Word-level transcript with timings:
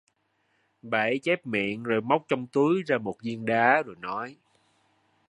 bà 0.81 0.99
ấy 0.99 1.19
chép 1.23 1.45
miệng 1.47 1.83
rồi 1.83 2.01
móc 2.01 2.25
trong 2.27 2.47
túi 2.47 2.83
ra 2.87 2.97
một 2.97 3.15
viên 3.23 3.45
đá 3.45 3.83
rồi 3.85 3.95
nói 3.99 4.37